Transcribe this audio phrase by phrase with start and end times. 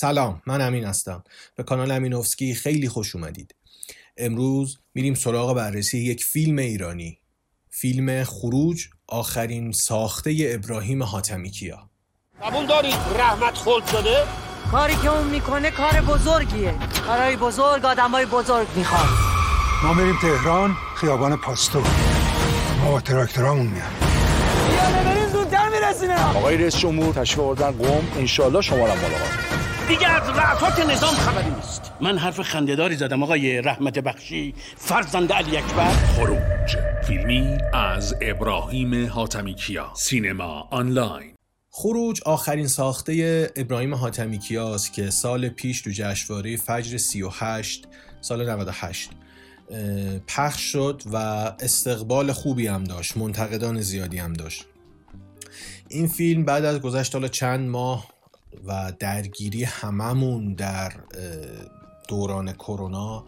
[0.00, 1.24] سلام من امین هستم.
[1.56, 3.54] به کانال امینوفسکی خیلی خوش اومدید.
[4.16, 7.18] امروز میریم سراغ بررسی یک فیلم ایرانی.
[7.70, 11.90] فیلم خروج آخرین ساخته ابراهیم حاتمی کیا؟
[12.42, 14.24] قبول دارید؟ رحمت خلد شده؟
[14.70, 16.74] کاری که اون می‌کنه کار بزرگیه.
[17.06, 19.08] کارهای بزرگ آدمای بزرگ می‌خواد
[19.82, 21.86] ما میریم تهران خیابان پاستور
[22.84, 23.90] ما تراکتورامون میاد
[25.32, 30.80] زودتر میرسینم آقای رئیس جمهور تشریف آوردن قم انشالله شما را ملاقات دیگه از رعفات
[30.80, 31.92] نظام خبری نیست.
[32.00, 34.54] من حرف خندهداری زدم آقای رحمت بخشی.
[34.76, 35.90] فرزند علی اکبر.
[35.90, 36.76] خروج.
[37.06, 39.92] فیلمی از ابراهیم حاتمی کیا.
[39.94, 41.34] سینما آنلاین.
[41.70, 47.88] خروج آخرین ساخته ابراهیم حاتمی کیاست که سال پیش تو جشنواره فجر 38
[48.20, 49.10] سال 98
[49.70, 51.16] اه، پخش شد و
[51.60, 54.66] استقبال خوبی هم داشت منتقدان زیادی هم داشت.
[55.88, 58.19] این فیلم بعد از گذشت حالا چند ماه
[58.66, 60.92] و درگیری هممون در
[62.08, 63.24] دوران کرونا.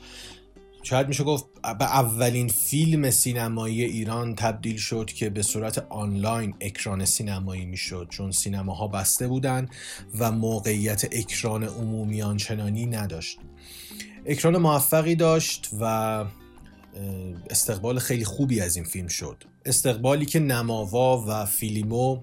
[0.82, 7.04] شاید میشه گفت به اولین فیلم سینمایی ایران تبدیل شد که به صورت آنلاین اکران
[7.04, 9.68] سینمایی می‌شد چون سینماها بسته بودن
[10.18, 13.38] و موقعیت اکران عمومی آنچنانی نداشت.
[14.26, 15.84] اکران موفقی داشت و
[17.50, 19.44] استقبال خیلی خوبی از این فیلم شد.
[19.66, 22.20] استقبالی که نماوا و فیلیمو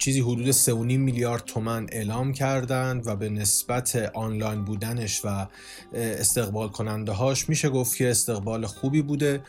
[0.00, 5.46] چیزی حدود 3.5 میلیارد تومن اعلام کردند و به نسبت آنلاین بودنش و
[5.94, 9.42] استقبال کننده هاش میشه گفت که استقبال خوبی بوده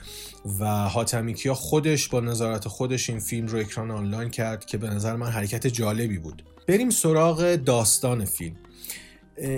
[0.59, 4.89] و حاتمی کیا خودش با نظارت خودش این فیلم رو اکران آنلاین کرد که به
[4.89, 6.43] نظر من حرکت جالبی بود.
[6.67, 8.55] بریم سراغ داستان فیلم.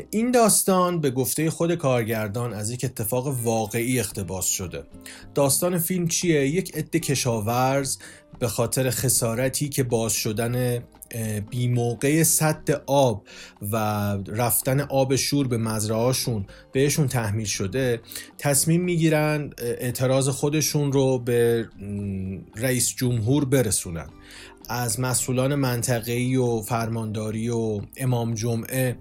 [0.10, 4.84] این داستان به گفته خود کارگردان از یک اتفاق واقعی اقتباس شده
[5.36, 7.98] داستان فیلم چیه؟ یک عده کشاورز
[8.40, 10.84] به خاطر خسارتی که باز شدن
[11.50, 13.24] بی موقع سد آب
[13.72, 13.76] و
[14.28, 18.02] رفتن آب شور به مزرعهاشون بهشون تحمیل شده
[18.38, 21.70] تصمیم می‌گیرن اعتراض خودشون رو به
[22.56, 24.10] رئیس جمهور برسونن
[24.70, 28.98] از مسئولان منطقه‌ای و فرمانداری و امام جمعه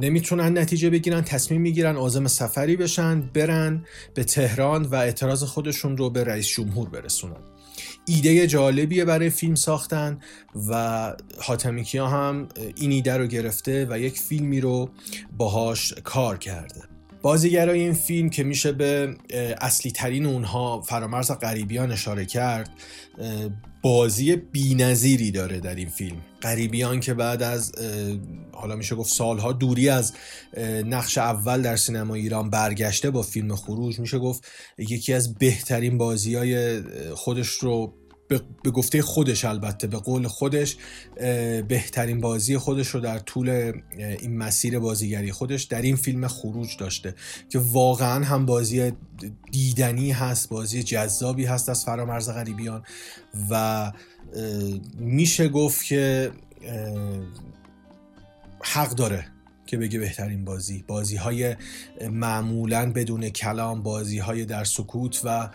[0.00, 6.10] نمی‌تونن نتیجه بگیرن تصمیم می‌گیرن عازم سفری بشن برن به تهران و اعتراض خودشون رو
[6.10, 7.36] به رئیس جمهور برسونن.
[8.06, 10.18] ایده جالبیه برای فیلم ساختن
[10.68, 14.90] و حاتمی کیا هم این ایده رو گرفته و یک فیلمی رو
[15.38, 16.89] باهاش کار کرده.
[17.22, 19.16] بازیگرای این فیلم که میشه به
[19.60, 22.70] اصلی ترین اونها فرامرز غریبیان اشاره کرد
[23.82, 26.16] بازی بینظیری داره در این فیلم.
[26.42, 27.72] غریبیان که بعد از
[28.52, 30.12] حالا میشه گفت سالها دوری از
[30.86, 34.44] نقش اول در سینما ایران برگشته با فیلم خروج میشه گفت
[34.78, 36.82] یکی از بهترین بازی های
[37.14, 37.94] خودش رو
[38.62, 40.76] به گفته خودش البته به قول خودش
[41.68, 47.14] بهترین بازی خودش رو در طول این مسیر بازیگری خودش در این فیلم خروج داشته
[47.48, 48.92] که واقعا هم بازی
[49.50, 52.82] دیدنی هست بازی جذابی هست از فرامرز غریبیان
[53.50, 53.92] و
[54.98, 56.30] میشه گفت که
[58.60, 59.26] حق داره
[59.70, 60.84] که بگه بهترین بازی.
[60.86, 61.56] بازی های
[62.10, 65.50] معمولا بدون کلام بازی های در سکوت و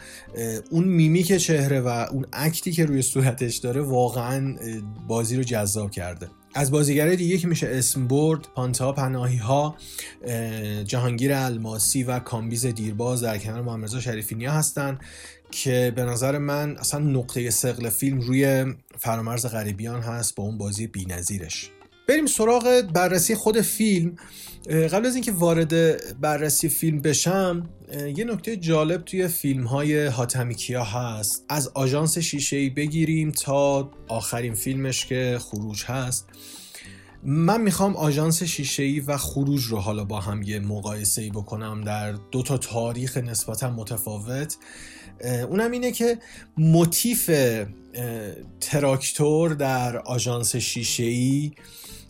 [0.71, 4.55] اون میمیک چهره و اون act ی که روی صورتش داره واقعا
[5.07, 6.27] بازی رو جذاب کرده.
[6.53, 9.75] از بازیگرای دیگه که میشه اسم برد پانته‌آ پناهی ها
[10.85, 14.99] جهانگیر الماسی و کامبیز دیرباز در کنار محمد شریفی نیا هستن
[15.51, 20.87] که به نظر من اصلا نقطه سقل فیلم روی فرامرز غریبیان هست با اون بازی
[20.87, 21.71] بی‌نظیرش.
[22.07, 24.15] بریم سراغ بررسی خود فیلم.
[24.91, 27.69] قبل از اینکه وارد بررسی فیلم بشم
[28.17, 31.45] یه نکته جالب توی فیلم های حاتمی کیا هست.
[31.49, 36.27] از آژانس شیشه بگیریم تا آخرین فیلمش که خروج هست.
[37.27, 41.83] من می‌خوام آژانس شیشه ای و خروج رو حالا با هم یه مقایسه ای بکنم
[41.83, 44.57] در دو تا تاریخ نسبتا متفاوت.
[45.49, 46.19] اونم اینه که
[46.57, 47.29] موتیف
[48.61, 51.51] تراکتور در آژانس شیشه ای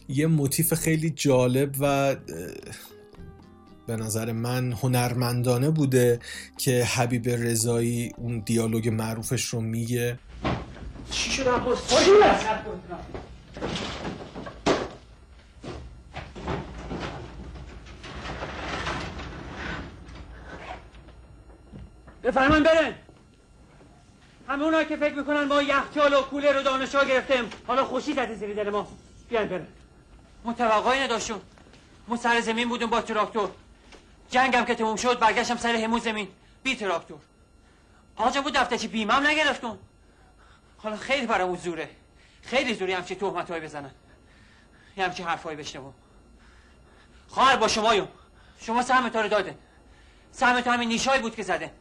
[0.09, 2.15] یه موتیف خیلی جالب و
[3.87, 6.19] به نظر من هنرمندانه بوده
[6.57, 10.19] که حبیب رضایی اون دیالوگ معروفش رو میگه.
[11.11, 11.45] چی شد؟
[22.25, 22.95] بفرمایید برن
[24.47, 28.35] همه اونایی که فکر می‌کنن ما یخچال و کولر و دانشگاه گرفتیم حالا خوشی زده
[28.35, 28.87] زیر دل ما.
[29.29, 29.67] بیاین برن
[30.43, 31.41] ما توقعی نداشتیم
[32.07, 33.49] ما سر زمین بودیم با تراکتور.
[34.29, 36.27] جنگم که تموم شد برگشتم سر همون زمین.
[36.63, 37.19] بی تراکتور.
[38.15, 39.77] آجا بود دفترچه بیمم نگرفتم.
[40.77, 41.89] حالا خیلی برامون زوره
[42.41, 43.91] خیلی زوری همچه تهمت های بزنن.
[44.97, 45.93] یه همچین حرفایی بشنوم.
[47.27, 48.07] خواهر با شما یو
[48.61, 49.57] شما سهمتون رو داده.
[50.31, 51.71] سهمتون همین نیشایی بود که زده.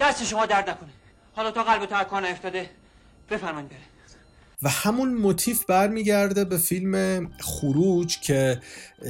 [0.00, 0.88] دست شما درد نکنه.
[1.36, 2.70] حالا تا قلب تو کار افتاده
[3.30, 3.78] بفرمایید بره.
[4.62, 8.60] و همون موتیف برمیگرده به فیلم خروج که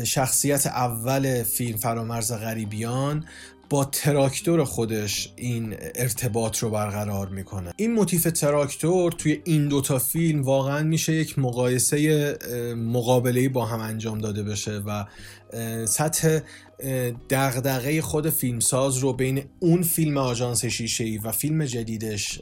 [0.05, 3.29] شخصیت اول فیلم فرامرز غریبیان
[3.71, 7.73] با تراکتور خودش این ارتباط رو برقرار می‌کنه.
[7.77, 12.39] این موتیف تراکتور توی این دوتا فیلم واقعا میشه یک مقایسه
[12.77, 15.05] مقابله با هم انجام داده بشه و
[15.87, 16.39] سطح
[17.31, 22.41] دغدغه خود فیلمساز رو بین اون فیلم آژانس شیشه و فیلم جدیدش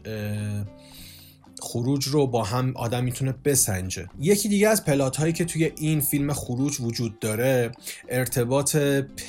[1.61, 4.07] خروج رو با هم آدم می‌تونه بسنجه.
[4.19, 7.73] یکی دیگه از پلات هایی که توی این فیلم خروج وجود داره
[8.09, 8.77] ارتباط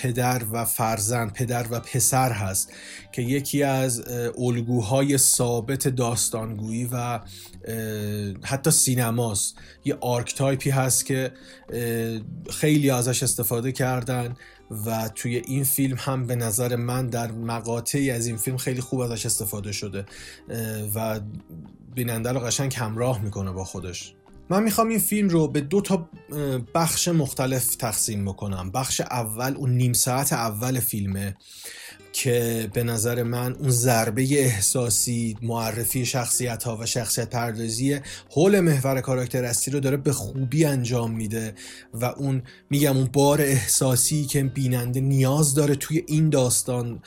[0.02, 2.74] پدر و فرزند پدر و پسر هست
[3.12, 4.04] که یکی از
[4.38, 7.20] الگوهای ثابت داستانگویی و
[8.44, 9.56] حتی سینماست.
[9.86, 11.32] یه archetype ی هست که
[12.50, 14.36] خیلی ازش استفاده کردن.
[14.86, 19.00] و توی این فیلم هم به نظر من در مقاطعی از این فیلم خیلی خوب
[19.00, 20.06] ازش استفاده شده
[20.96, 21.20] و
[21.96, 24.14] بیننده رو قشنگ همراه می‌کنه با خودش.
[24.50, 26.10] من می‌خوام این فیلم رو به دو تا
[26.76, 28.72] بخش مختلف تقسیم بکنم.
[28.72, 31.36] بخش اول اون نیم ساعت اول فیلمه.
[32.16, 39.02] که به نظر من اون ضربه احساسی معرفی شخصیت ها و شخصیت پردازی حول محور
[39.02, 41.54] کاراکتر اصلی رو داره به خوبی انجام میده
[41.94, 47.02] و اون میگم اون بار احساسی که بیننده نیاز داره توی این داستان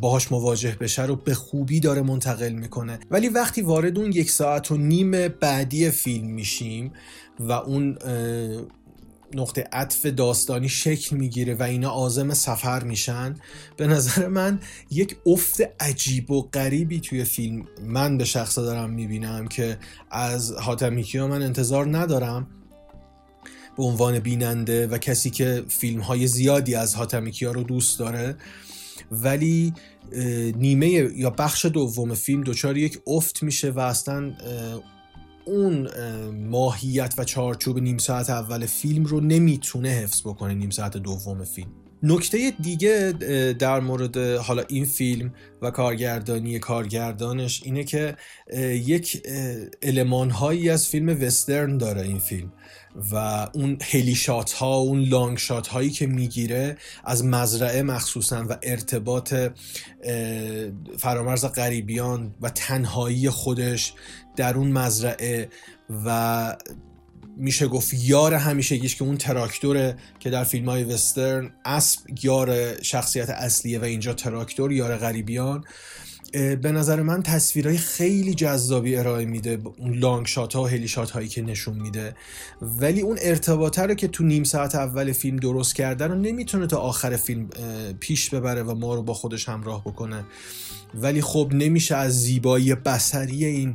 [0.00, 2.98] باهاش مواجه بشه رو به خوبی داره منتقل می‌کنه.
[3.10, 6.92] ولی وقتی وارد اون یک ساعت و نیم بعدی فیلم میشیم
[7.40, 7.98] و اون
[9.34, 13.34] نقطه عطف داستانی شکل می‌گیره و اینا آزم سفر میشن.
[13.76, 14.60] به نظر من
[14.90, 19.78] یک افت عجیب و غریبی توی فیلم من به شخصه دارم می‌بینم که
[20.10, 22.46] از حاتمیکیا من انتظار ندارم.
[23.76, 28.36] به عنوان بیننده و کسی که فیلم های زیادی از حاتمیکیا رو دوست داره.
[29.10, 29.72] ولی
[30.56, 34.34] نیمه یا بخش دوم فیلم دچار یک افت میشه و اصلا
[35.46, 35.88] اون
[36.30, 41.83] ماهیت و چارچوب نیم ساعت اول فیلم رو نمی‌تونه حفظ بکنه نیم ساعت دوم فیلم.
[42.06, 43.14] نکته دیگه
[43.58, 48.16] در مورد حالا این فیلم و کارگردانی کارگردانش اینه که
[48.70, 49.22] یک
[49.82, 52.52] علمان هایی از فیلم وسترن داره این فیلم
[53.12, 53.16] و
[53.52, 59.34] اون هلی شات ها اون لانگ شات هایی که می‌گیره از مزرعه مخصوصا و ارتباط
[60.98, 63.94] فرامرز غریبیان و تنهایی خودش
[64.36, 65.48] در اون مزرعه
[66.04, 66.56] و
[67.36, 73.30] میشه گفت یار همیشگیش که اون تراکتوره که در فیلم های وسترن اسب یار شخصیت
[73.30, 75.64] اصلیه و اینجا تراکتور یار غریبیان.
[76.34, 81.10] به نظر من تصویرهای خیلی جذابی ارائه میده اون لانگ شات ها و هلی شات
[81.10, 82.14] هایی که نشون میده.
[82.62, 86.76] ولی اون ارتباطه رو که تو نیم ساعت اول فیلم درست کرده رو نمی‌تونه تا
[86.76, 87.48] آخر فیلم
[88.00, 90.24] پیش ببره و ما رو با خودش همراه بکنه.
[90.94, 93.74] ولی خب نمیشه از زیبایی بسری این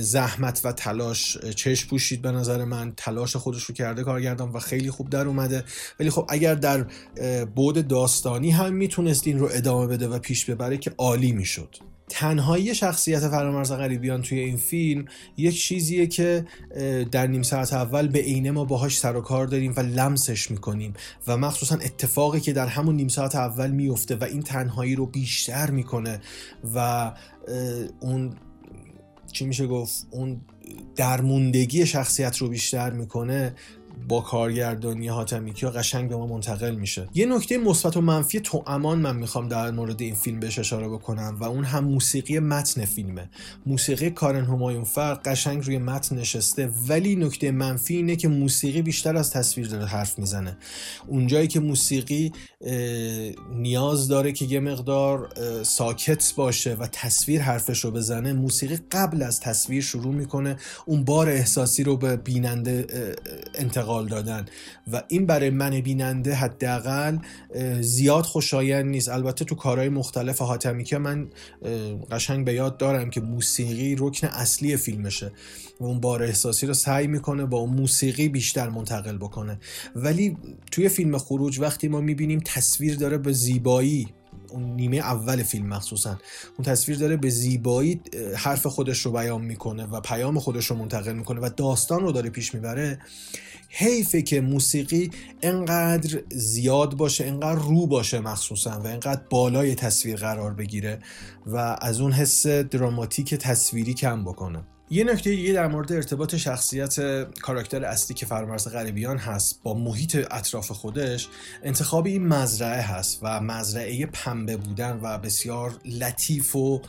[0.00, 2.92] زحمت و تلاش چشم پوشید به نظر من.
[2.96, 5.64] تلاش خودش رو کرده کارگردان و خیلی خوب در اومده.
[6.00, 6.86] ولی خب اگر در
[7.44, 11.76] بود داستانی هم می‌تونست این رو ادامه بده و پیش ببره که عالی می‌شد.
[12.08, 15.04] تنهایی شخصیت فرامرز غریبیان توی این فیلم
[15.36, 16.46] یک چیزیه که
[17.12, 20.94] در نیم ساعت اول به عینه ما باهاش سر و کار داریم و لمسش می‌کنیم
[21.26, 25.70] و مخصوصا اتفاقی که در همون نیم ساعت اول میفته و این تنهایی رو بیشتر
[25.70, 26.20] می‌کنه
[26.74, 27.12] و
[28.00, 28.34] اون
[29.32, 30.40] چی میشه گفت اون
[30.96, 33.54] درموندگی شخصیت رو بیشتر می‌کنه.
[34.08, 37.08] با کارگردانی حاتمیکیا قشنگ به ما منتقل میشه.
[37.14, 40.88] یه نکته مثبت و منفی تو امان من می‌خوام در مورد این فیلم بهش اشاره
[40.88, 43.30] بکنم و اون هم موسیقی متن فیلمه.
[43.66, 49.16] موسیقی کارن همایون فر قشنگ روی متن نشسته ولی نکته منفی اینه که موسیقی بیشتر
[49.16, 50.56] از تصویر داره حرف می‌زنه.
[51.06, 52.32] اونجایی که موسیقی
[53.54, 55.28] نیاز داره که یه مقدار
[55.62, 61.28] ساکت باشه و تصویر حرفش رو بزنه موسیقی قبل از تصویر شروع می‌کنه اون بار
[61.28, 62.86] احساسی رو به بیننده
[63.54, 64.46] انتقال دادن
[64.92, 67.18] و این برای من بیننده حداقل
[67.80, 69.08] زیاد خوشایند نیست.
[69.08, 71.28] البته تو کارهای مختلف حاتمی که من
[72.10, 75.32] قشنگ به یاد دارم که موسیقی رکن اصلی فیلمشه.
[75.80, 79.58] و اون بار احساسی رو سعی می‌کنه با اون موسیقی بیشتر منتقل بکنه.
[79.96, 80.36] ولی
[80.72, 84.08] توی فیلم خروج وقتی ما می‌بینیم تصویر داره به زیبایی
[84.48, 86.18] اون نیمه اول فیلم مخصوصا
[86.58, 88.00] اون تصویر داره به زیبایی
[88.36, 92.30] حرف خودش رو بیان می‌کنه و پیام خودش رو منتقل می‌کنه و داستان رو داره
[92.30, 92.98] پیش می‌بره.
[93.76, 95.10] حیفه که موسیقی
[95.42, 100.98] انقدر زیاد باشه انقدر رو باشه مخصوصا و انقدر بالای تصویر قرار بگیره
[101.46, 104.64] و از اون حس دراماتیک تصویری کم بکنه.
[104.90, 110.26] یه نکته دیگه در مورد ارتباط شخصیت کاراکتر اصلی که فرامرز غریبیان هست با محیط
[110.30, 111.28] اطراف خودش
[111.62, 116.82] انتخاب این مزرعه هست و مزرعه پنبه بودن و بسیار لطیف و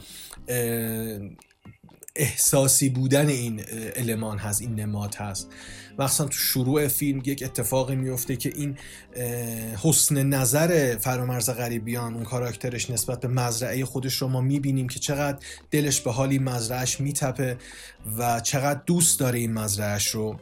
[2.15, 3.61] احساسی بودن این
[3.95, 5.49] المان هست این نماد هست.
[5.99, 8.77] مخصوصا تو شروع فیلم یک اتفاقی میفته که این
[9.83, 15.37] حسن نظر فرامرز غریبیان اون کاراکترش نسبت به مزرعه خودش رو ما می‌بینیم که چقدر
[15.71, 17.57] دلش به حال این مزرعهش میتپه
[18.17, 20.39] و چقدر دوست داره این مزرعهش رو.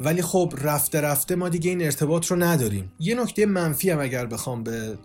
[0.00, 2.92] ولی خب رفته رفته ما دیگه این ارتباط رو نداریم.
[2.98, 4.98] یه نکته منفی هم اگر بخوام به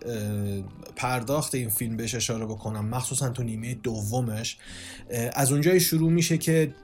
[0.96, 4.58] پرداخت این فیلم بهش اشاره بکنم مخصوصا تو نیمه دومش
[5.34, 6.74] از اونجای شروع میشه که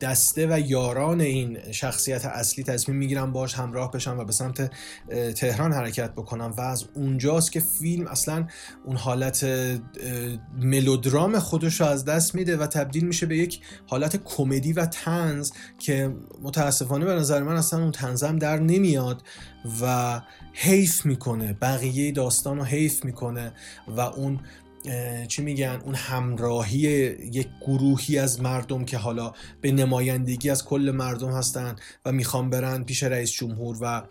[0.00, 4.70] دسته و یاران این شخصیت اصلی تصمیم می‌گیرم باش همراه بشم و به سمت
[5.34, 8.46] تهران حرکت بکنم و از اونجاست که فیلم اصلا
[8.84, 9.46] اون حالت
[10.58, 15.50] ملودرام خودش رو از دست میده و تبدیل میشه به یک حالت کمدی و تنز
[15.78, 19.22] که متاسفانه به نظر من اصلا اون تنزم در نمیاد
[19.82, 20.20] و
[20.52, 23.52] حیف می‌کنه بقیه داستان رو حیف می‌کنه
[23.88, 24.40] و اون
[25.28, 26.80] چی میگن؟ اون همراهی
[27.32, 32.84] یک گروهی از مردم که حالا به نمایندگی از کل مردم هستن و می‌خوان برن
[32.84, 34.02] پیش رئیس جمهور و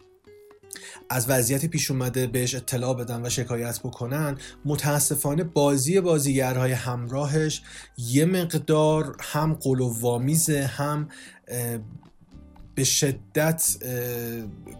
[1.09, 7.61] از وضعیت پیش اومده بهش اطلاع بدن و شکایت بکنن متاسفانه بازی بازیگرهای همراهش
[7.97, 11.09] یه مقدار هم قلوامیزه هم
[12.75, 13.77] به شدت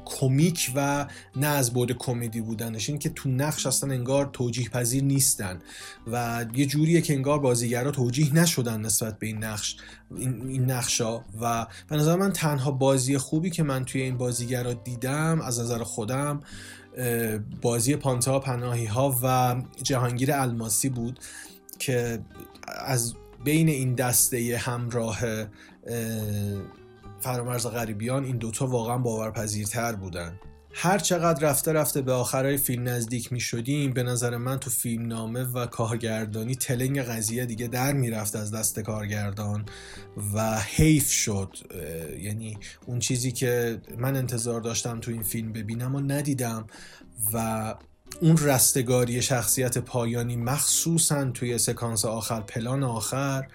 [0.05, 2.89] کمیک و نه از بود کمدی بودنش.
[2.89, 5.61] این که تو نقش اصلا انگار توجیه پذیر نیستن
[6.07, 9.77] و یه جوریه که انگار بازیگرا توجیه نشدن نسبت به این نقش
[10.17, 11.21] این نقشا.
[11.41, 15.83] و به نظر من تنها بازی خوبی که من توی این بازیگرا دیدم از نظر
[15.83, 16.41] خودم
[17.61, 21.19] بازی پانتا پناهی ها و جهانگیر الماسی بود
[21.79, 22.19] که
[22.67, 25.19] از بین این دسته همراه
[27.25, 30.39] فرامرز غریبیان این دوتا واقعا باورپذیرتر بودن.
[30.73, 35.07] هر چقدر رفته رفته به آخرای فیلم نزدیک می شدیم به نظر من تو فیلم
[35.07, 39.65] نامه و کارگردانی تلنگ قضیه دیگه در می‌رفت از دست کارگردان
[40.33, 41.57] و حیف شد.
[42.19, 46.67] یعنی اون چیزی که من انتظار داشتم تو این فیلم ببینم و ندیدم
[47.33, 47.75] و
[48.21, 53.47] اون رستگاری شخصیت پایانی مخصوصا توی سکانس آخر پلان آخر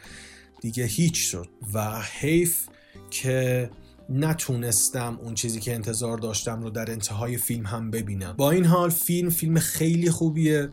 [0.61, 2.67] دیگه هیچ شد و حیف
[3.11, 3.71] که
[4.09, 8.35] نتونستم اون چیزی که انتظار داشتم رو در انتهای فیلم هم ببینم.
[8.37, 10.69] با این حال فیلم فیلم خیلی خوبیه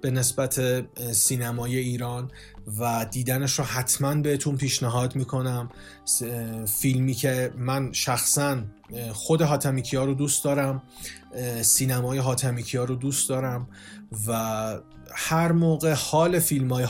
[0.00, 2.30] به نسبت سینمای ایران
[2.80, 5.70] و دیدنش رو حتما بهتون پیشنهاد می‌کنم.
[6.66, 8.62] فیلمی که من شخصا
[9.12, 10.82] خود هاتمیکیا رو دوست دارم
[11.62, 13.68] سینمای هاتمیکیا رو دوست دارم
[14.26, 14.78] و
[15.14, 16.86] هر موقع حال فیلم های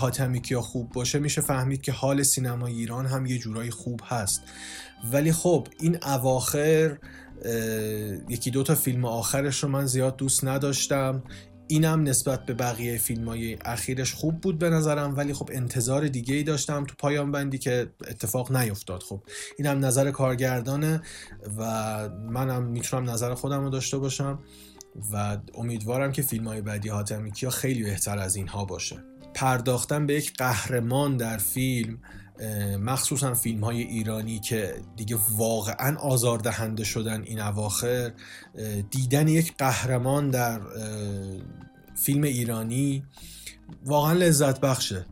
[0.61, 4.43] خوب باشه میشه فهمید که حال سینمای ایران هم یه جورایی خوب هست.
[5.13, 6.99] ولی خب این اواخر
[8.29, 11.23] یکی دو تا فیلم آخرش رو من زیاد دوست نداشتم.
[11.69, 16.35] اینم نسبت به بقیه فیلم های اخیرش خوب بود به نظرم ولی خب انتظار دیگه
[16.35, 19.03] ای داشتم تو پایان بندی که اتفاق نیفتاد.
[19.03, 19.21] خب
[19.59, 21.03] اینم نظر کارگردانه
[21.59, 21.65] و
[22.09, 24.39] منم می‌تونم نظر خودم رو داشته باشم.
[25.13, 29.05] و امیدوارم که فیلم های بعدی حاتمی کیا خیلی بهتر از اینها باشه.
[29.35, 31.99] پرداختن به یک قهرمان در فیلم
[32.81, 38.13] مخصوصا فیلم های ایرانی که دیگه واقعا آزاردهنده شدن این اواخر
[38.91, 40.61] دیدن یک قهرمان در
[41.95, 43.05] فیلم ایرانی
[43.85, 45.07] واقعا لذت بخشه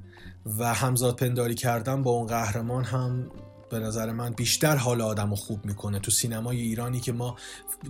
[0.59, 3.31] و همزاد پنداری کردن با اون قهرمان هم
[3.71, 5.99] به نظر من بیشتر حال آدم خوب می‌کنه.
[5.99, 7.37] تو سینمای ایرانی که ما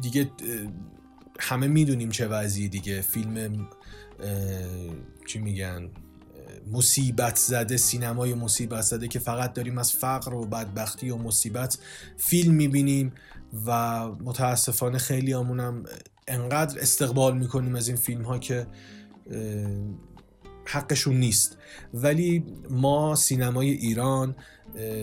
[0.00, 0.30] دیگه
[1.40, 3.00] همه می‌دونیم چه وضعی دیگه.
[3.00, 3.68] فیلم
[5.26, 5.90] چی میگن
[6.72, 11.78] مصیبت زده سینمای مصیبت زده که فقط داریم از فقر و بدبختی و مصیبت
[12.16, 13.12] فیلم می‌بینیم
[13.66, 15.84] و متاسفانه خیلی همونم
[16.28, 18.66] انقدر استقبال می‌کنیم از این فیلم ها که
[20.64, 21.58] حقشون نیست.
[21.94, 24.36] ولی ما سینمای ایران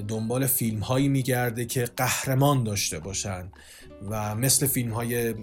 [0.07, 3.51] دنبال فیلم هایی میگرده که قهرمان داشته باشن.
[4.09, 5.35] و مثل فیلم های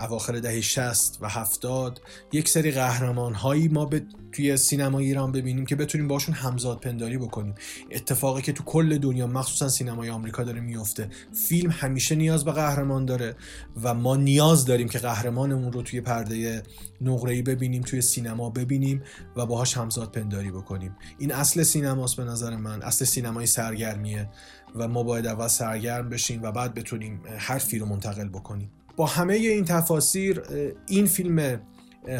[0.00, 2.00] اواخر دهه 60 و 70
[2.32, 4.02] یک سری قهرمان هایی ما به
[4.32, 7.54] توی سینما ایران ببینیم که بتونیم باشون همزاد پنداری بکنیم.
[7.90, 11.08] اتفاقی که تو کل دنیا مخصوصا سینمای آمریکا داره میفته
[11.48, 13.36] فیلم همیشه نیاز به قهرمان داره
[13.82, 16.62] و ما نیاز داریم که قهرمانمون رو توی پرده
[17.00, 19.02] نقره‌ای ببینیم توی سینما ببینیم
[19.36, 20.96] و باهاش همزاد پنداری بکنیم.
[21.18, 22.82] این اصل سینماست به نظر من.
[22.82, 24.28] اصل سینمای سرگرمیه.
[24.76, 28.70] و ما باید اول سرگرم بشیم و بعد بتونیم حرفی رو منتقل بکنیم.
[28.96, 30.42] با همه این تفاسیر
[30.86, 31.60] این فیلم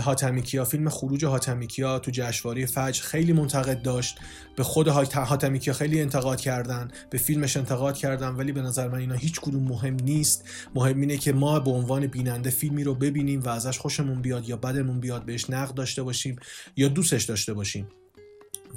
[0.01, 4.19] هاتمیکیا فیلم خروج هاتمیکیا تو جشنواره فجر خیلی منتقد داشت.
[4.57, 9.15] به خود هاتمیکیا خیلی انتقاد کردن به فیلمش انتقاد کردن ولی به نظر من اینا
[9.15, 10.45] هیچ کدوم مهم نیست.
[10.75, 14.57] مهم اینه که ما به عنوان بیننده فیلمی رو ببینیم و ازش خوشمون بیاد یا
[14.57, 16.37] بدمون بیاد بهش نقد داشته باشیم
[16.77, 17.89] یا دوستش داشته باشیم.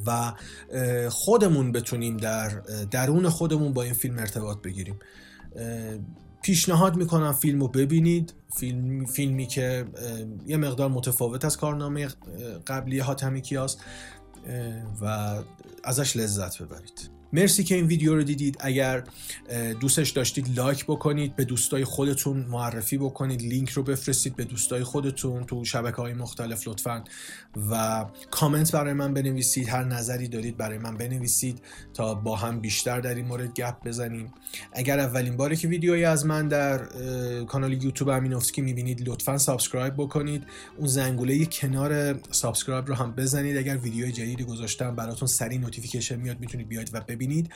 [0.06, 0.34] و
[1.10, 2.50] خودمون بتونیم در
[2.92, 5.00] درون خودمون با این فیلم ارتباط بگیریم.
[6.42, 8.34] پیشنهاد می‌کنم فیلم رو ببینید.
[8.56, 9.86] فیلم، فیلمی که
[10.48, 12.08] یه مقدار متفاوت از کارنامه
[12.68, 13.78] قبلی حاتمی کیاس
[15.02, 15.36] و
[15.84, 17.10] ازش لذت ببرید.
[17.34, 18.58] مرسی که این ویدیو رو دیدید.
[18.60, 19.03] اگر
[19.79, 25.44] دوستش داشتید like بکنید به دوستای خودتون معرفی بکنید لینک رو بفرستید به دوستای خودتون
[25.44, 27.03] تو شبکه های مختلف لطفا.
[27.72, 29.70] و کامنت برای من بنویسید.
[29.70, 31.62] هر نظری دارید برای من بنویسید
[31.94, 34.34] تا با هم بیشتر در این مورد گپ بزنیم.
[34.74, 36.86] اگر اولین باری که ویدیویی از من در
[37.44, 40.44] کانال یوتیوب امینوفسکی می‌بینید لطفا subscribe بکنید.
[40.77, 43.58] اون زنگوله کنار subscribe رو هم بزنید.
[43.58, 47.53] اگر ویدیو جدیدی گذاشتم براتون سریع notification میاد می‌تونید بیاید و ببینید.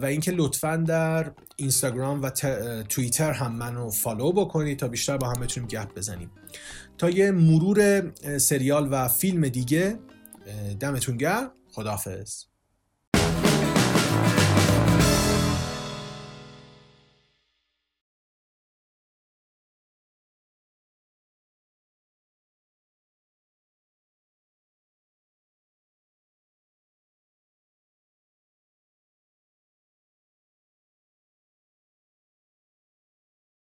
[0.00, 2.30] و اینکه لطفا در اینستاگرام و
[2.88, 6.30] توییتر هم منو فالو بکنید تا بیشتر با هم بتونیم گپ بزنیم.
[6.98, 9.98] تا یه مرور سریال و فیلم دیگه
[10.80, 11.52] دمتون گرم.
[11.70, 12.44] خداحافظ.